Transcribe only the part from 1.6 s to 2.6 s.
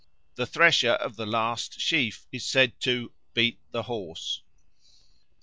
sheaf is